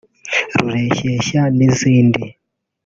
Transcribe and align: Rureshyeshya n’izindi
Rureshyeshya 0.61 1.41
n’izindi 1.57 2.21